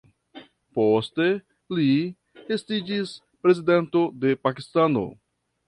[0.77, 1.27] Poste
[1.79, 1.85] li
[2.57, 3.13] estiĝis
[3.45, 5.09] Prezidento de Pakistano.